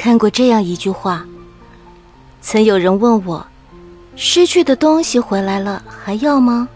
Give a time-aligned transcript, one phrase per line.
[0.00, 1.26] 看过这样一句话：
[2.40, 3.46] 曾有人问我，
[4.16, 6.66] 失去的东西回来了还要吗？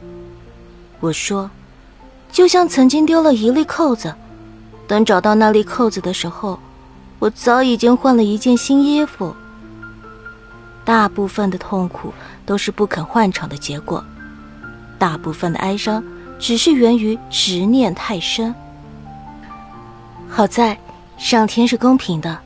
[1.00, 1.50] 我说，
[2.30, 4.14] 就像曾经丢了一粒扣子，
[4.86, 6.58] 等找到那粒扣子的时候，
[7.18, 9.34] 我早已经换了一件新衣服。
[10.84, 12.12] 大部分的痛苦
[12.44, 14.04] 都是不肯换场的结果，
[14.98, 16.04] 大部分的哀伤
[16.38, 18.54] 只是源于执念太深。
[20.28, 20.78] 好在，
[21.16, 22.38] 上天是公平的。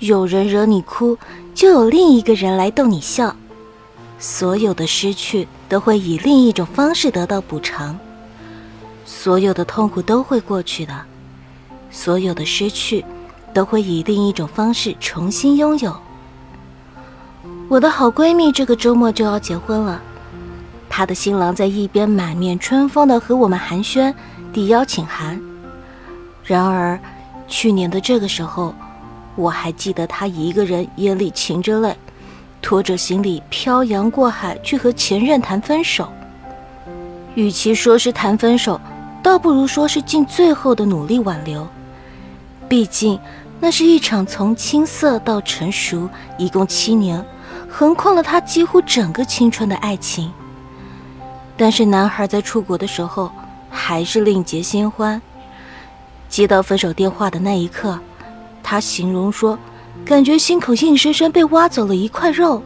[0.00, 1.16] 有人惹你哭，
[1.54, 3.34] 就有另一个人来逗你笑。
[4.18, 7.98] 所有的失去都会以另一种方式得到补偿，
[9.04, 10.94] 所有的痛苦都会过去的，
[11.90, 13.04] 所有的失去
[13.52, 15.94] 都会以另一种方式重新拥有。
[17.68, 20.00] 我的好闺蜜这个周末就要结婚了，
[20.88, 24.14] 她的新郎在一边满面春风的和我们寒暄，
[24.52, 25.40] 递邀请函。
[26.44, 26.98] 然而，
[27.46, 28.74] 去年的这个时候。
[29.36, 31.96] 我还记得他一个人眼里噙着泪，
[32.62, 36.08] 拖着行李漂洋过海去和前任谈分手。
[37.34, 38.80] 与其说是谈分手，
[39.22, 41.66] 倒不如说是尽最后的努力挽留。
[42.68, 43.18] 毕竟，
[43.58, 46.08] 那是一场从青涩到成熟，
[46.38, 47.24] 一共七年，
[47.68, 50.32] 横跨了他几乎整个青春的爱情。
[51.56, 53.30] 但是，男孩在出国的时候
[53.68, 55.20] 还是另结新欢。
[56.28, 57.98] 接到分手电话的那一刻。
[58.64, 59.56] 他形容说
[60.04, 62.60] ：“感觉心口硬生生被挖走了一块肉。”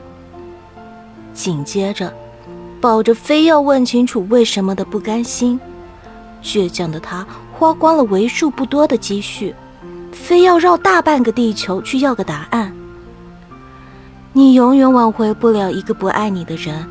[1.35, 2.15] 紧接着，
[2.81, 5.59] 抱着非要问清楚为什么的不甘心，
[6.43, 9.55] 倔强的他花光了为数不多的积蓄，
[10.13, 12.73] 非要绕大半个地球去要个答案。
[14.33, 16.87] 你永远挽回不了一个不爱你的人，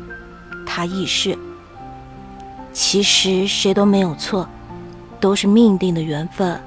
[0.66, 1.36] 他亦是。
[2.74, 4.46] 其实谁都没有错，
[5.18, 6.60] 都是命定的缘分。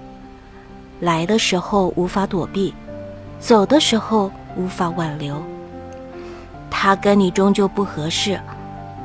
[1.01, 2.73] 来的时候无法躲避，
[3.39, 5.43] 走的时候无法挽留。
[6.69, 8.39] 他跟你终究不合适，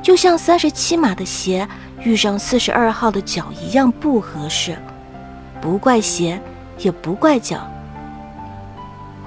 [0.01, 1.67] 就像三十七码的鞋
[2.03, 4.77] 遇上四十二号的脚一样不合适。
[5.59, 6.39] 不怪鞋，
[6.77, 7.67] 也不怪脚。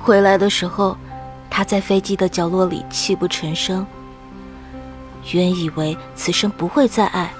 [0.01, 0.97] 回来的时候，
[1.51, 3.85] 他在飞机的角落里泣不成声。
[5.33, 7.31] 原以为此生不会再爱，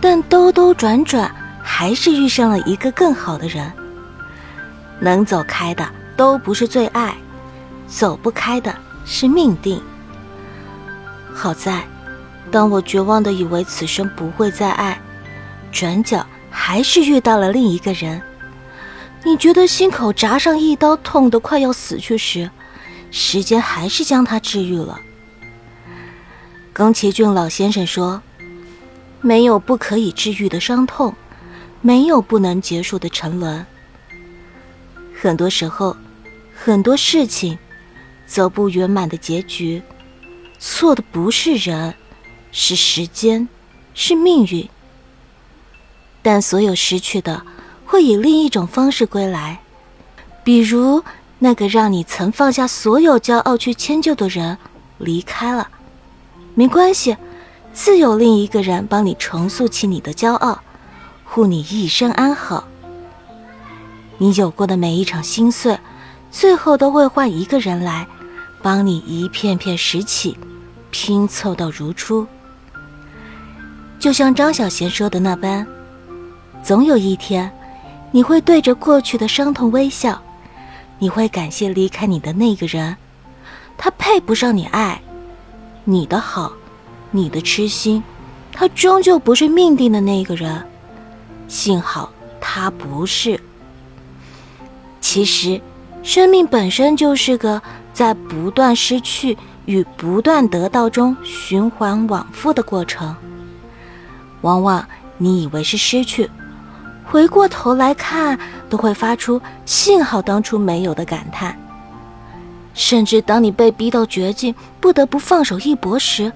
[0.00, 1.32] 但兜兜转转，
[1.62, 3.72] 还是遇上了一个更好的人。
[5.00, 7.14] 能走开的都不是最爱，
[7.86, 9.80] 走不开的是命定。
[11.32, 11.86] 好在，
[12.50, 15.00] 当我绝望的以为此生不会再爱，
[15.70, 18.20] 转角还是遇到了另一个人。
[19.24, 22.50] 你觉得心口扎上一刀，痛得快要死去时，
[23.10, 24.98] 时间还是将它治愈了。
[26.74, 28.22] 宫崎骏老先生说
[29.20, 31.14] ：“没有不可以治愈的伤痛，
[31.80, 33.64] 没有不能结束的沉沦。”
[35.20, 35.96] 很多时候，
[36.54, 37.58] 很多事情
[38.24, 39.82] 走不圆满的结局，
[40.60, 41.94] 错的不是人，
[42.52, 43.48] 是时间，
[43.94, 44.68] 是命运。
[46.22, 47.42] 但所有失去的，
[47.84, 49.60] 会以另一种方式归来。
[50.44, 51.02] 比如
[51.40, 54.56] 那个让你曾放下所有骄傲去迁就的人
[54.98, 55.68] 离开了，
[56.54, 57.16] 没关系，
[57.72, 60.62] 自有另一个人帮你重塑起你的骄傲，
[61.24, 62.68] 护你一生安好。
[64.18, 65.78] 你有过的每一场心碎，
[66.30, 68.06] 最后都会换一个人来，
[68.60, 70.36] 帮你一片片拾起，
[70.90, 72.26] 拼凑到如初。
[74.00, 75.66] 就像张小娴说的那般，
[76.62, 77.50] 总有一天，
[78.10, 80.20] 你会对着过去的伤痛微笑，
[80.98, 82.96] 你会感谢离开你的那个人，
[83.76, 85.00] 他配不上你爱，
[85.84, 86.52] 你的好，
[87.12, 88.02] 你的痴心，
[88.52, 90.66] 他终究不是命定的那个人，
[91.46, 93.40] 幸好他不是。
[95.00, 95.60] 其实，
[96.02, 97.60] 生命本身就是个
[97.92, 103.14] 在不断失去与不断得到中循环往复的过程。
[104.42, 106.30] 往往你以为是失去，
[107.04, 108.38] 回过头来看，
[108.68, 111.58] 都会发出“幸好当初没有”的感叹。
[112.74, 116.32] 甚至当你被逼到绝境，不得不放手一搏时，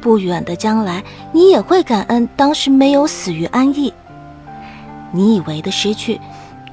[0.00, 3.92] 不远的将来，你也会感恩当时没有死于安逸。
[5.12, 6.20] 你以为的失去。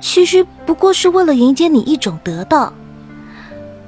[0.04, 2.74] 其实不过是为了迎接你一种得到，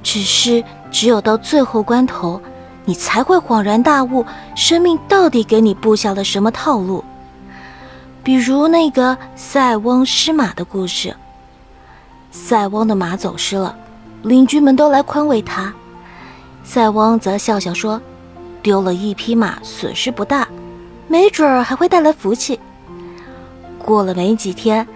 [0.02, 2.42] 只是只有到最后关头，
[2.86, 4.26] 你才会恍然大悟，
[4.56, 7.04] 生命到底给你布下了什么套路。
[8.24, 11.14] 比如那个塞翁失马的故事，
[12.32, 13.76] 塞翁的马走失了，
[14.24, 15.74] 邻居们都来宽慰他，
[16.64, 18.02] 塞翁则笑笑说
[18.64, 20.48] ：“丢了一匹马，损失不大，
[21.10, 22.58] 没准儿还会带来福气。”
[23.78, 24.88] 过了没几天。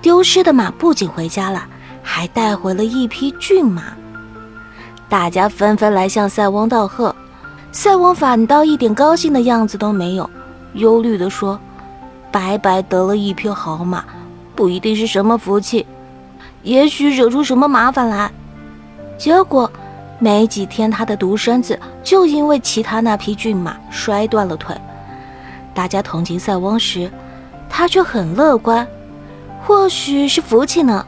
[0.00, 1.64] 丢失的马不仅回家了，
[2.02, 3.82] 还带回了一匹骏马。
[5.08, 7.14] 大家纷纷来向塞翁道贺，
[7.72, 10.28] 塞翁反倒一点高兴的样子都没有，
[10.74, 11.58] 忧虑地说
[12.30, 14.04] ：“白白得了一匹好马，
[14.54, 15.86] 不一定是什么福气，
[16.62, 18.30] 也许惹出什么麻烦来。”
[19.18, 19.70] 结果，
[20.18, 24.76] 没几天，他的独生子就因为骑他那匹骏马摔断了腿。
[25.72, 27.10] 大家同情塞翁时，
[27.68, 28.86] 他却很乐观，
[29.64, 31.04] 或许是福气呢。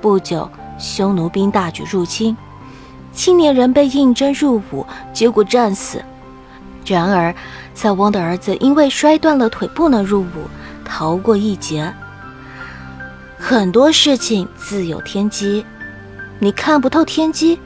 [0.00, 2.36] 不久，匈奴兵大举入侵，
[3.12, 6.02] 青年人被应征入伍，结果战死。
[6.84, 7.34] 然而，
[7.74, 10.48] 塞翁的儿子因为摔断了腿不能入伍，
[10.84, 11.92] 逃过一劫。
[13.38, 15.64] 很多事情自有天机。
[16.38, 17.58] 你看不透天机，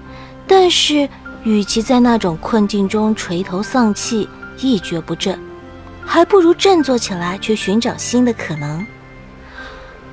[0.46, 1.08] 但是
[1.42, 4.28] 与其在那种困境中垂头丧气、
[4.60, 5.38] 一蹶不振，
[6.04, 8.86] 还不如振作起来去寻找新的可能。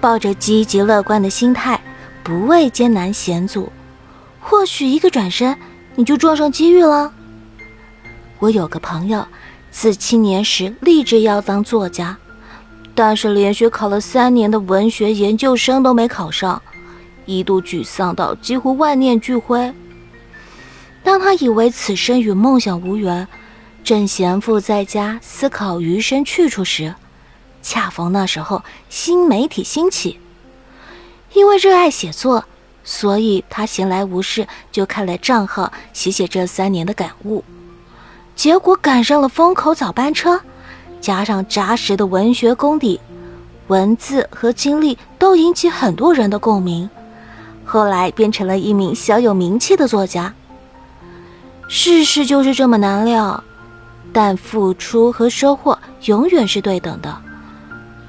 [0.06, 1.82] 抱着积极乐观的心态，
[2.24, 3.72] 不畏艰难险阻，
[4.40, 5.58] 或许一个转身，
[5.96, 7.12] 你就撞上机遇了。
[8.38, 9.26] 我有个朋友，
[9.72, 12.16] 自青年时立志要当作家，
[12.94, 16.62] 但是连续考了三年的文学研究生都没考上。
[17.26, 19.74] 一度沮丧到几乎万念俱灰。
[21.02, 23.28] 当他以为此生与梦想无缘，
[23.84, 26.94] 正闲赋在家思考余生去处时，
[27.66, 30.20] 恰逢那时候新媒体兴起。
[31.34, 32.46] 因为热爱写作，
[32.84, 37.44] 所以他闲来无事就开了账号写写这三年的感悟。
[38.36, 40.40] 结果赶上了风口早班车，
[41.02, 43.02] 加上扎实的文学功底，
[43.68, 46.88] 文字和经历都引起很多人的共鸣。
[47.66, 50.32] 后来变成了一名小有名气的作家。
[51.68, 53.44] 世事就是这么难料，
[54.14, 57.22] 但付出和收获永远是对等的，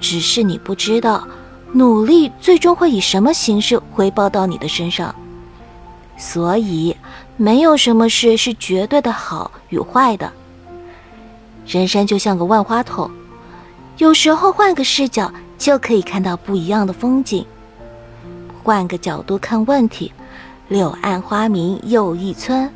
[0.00, 1.26] 只是你不知道，
[1.72, 5.14] 努力最终会以什么形式回报到你的身上。
[6.16, 6.96] 所以，
[7.36, 10.32] 没有什么事是绝对的好与坏的。
[11.66, 13.10] 人生就像个万花筒，
[13.98, 17.44] 有时候换个视角就可以看到不一样的风景。
[18.62, 20.12] 换个角度看问题，
[20.68, 22.70] 柳暗花明又一村。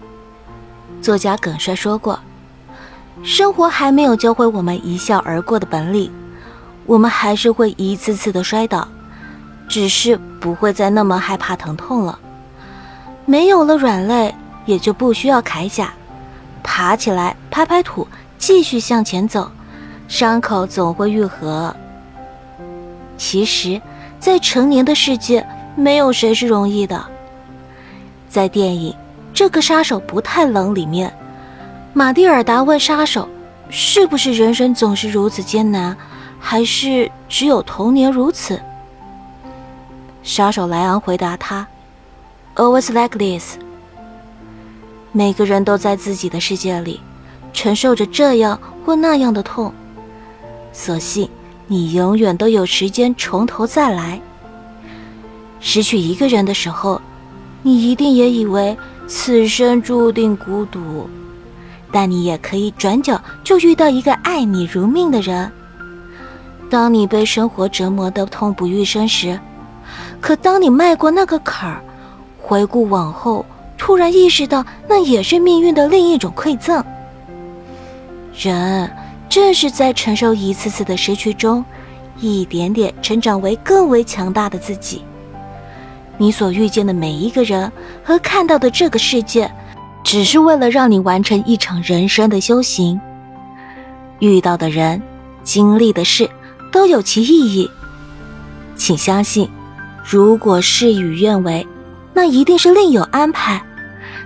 [1.01, 2.21] 作家耿帅说过
[3.25, 6.11] ：“生活还没有教会我们一笑而过的本领，
[6.91, 8.89] 我们还是会一次次的摔倒，
[9.69, 12.19] 只是不会再那么害怕疼痛了。
[13.25, 14.35] 没有了软肋，
[14.67, 15.93] 也就不需要铠甲，
[16.65, 18.09] 爬起来拍拍土，
[18.39, 19.49] 继续向前走，
[20.09, 21.73] 伤口总会愈合。
[23.17, 23.81] 其实，
[24.19, 25.47] 在成年的世界。”
[25.77, 27.07] 没有谁是容易的。
[28.29, 28.93] 在电影
[29.33, 31.11] 《这个杀手不太冷》里面，
[31.95, 33.27] 马蒂尔达问杀手
[33.71, 35.97] ：“是不是人生总是如此艰难，
[36.41, 38.61] 还是只有童年如此？”
[40.25, 41.67] 杀手莱昂回答他
[42.57, 43.57] ：“Always like this。”
[45.13, 47.01] 每个人都在自己的世界里，
[47.53, 49.73] 承受着这样或那样的痛。
[50.73, 51.29] 所幸
[51.67, 54.21] 你永远都有时间从头再来。
[55.59, 57.01] 失去一个人的时候，
[57.63, 58.77] 你一定也以为
[59.09, 61.11] 此生注定孤独，
[61.91, 65.51] 但你也可以转角就遇到一个爱你如命的人。
[66.71, 69.39] 当你被生活折磨得痛不欲生时，
[70.21, 71.83] 可当你迈过那个坎儿，
[72.41, 73.45] 回顾往后，
[73.77, 76.83] 突然意识到那也是命运的另一种馈赠。
[78.33, 78.89] 人
[79.29, 81.65] 正是在承受一次次的失去中，
[82.21, 85.03] 一点点成长为更为强大的自己。
[86.19, 87.71] 你所遇见的每一个人
[88.05, 89.51] 和看到的这个世界，
[90.05, 93.01] 只是为了让你完成一场人生的修行。
[94.21, 95.03] 遇到的人、
[95.43, 96.29] 经历的事
[96.71, 97.71] 都有其意义。
[98.77, 99.49] 请相信，
[100.05, 101.67] 如果事与愿违，
[102.15, 103.63] 那一定是另有安排。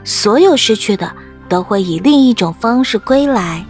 [0.05, 1.13] 所有失去的，
[1.49, 3.65] 都会以另一种方式归来。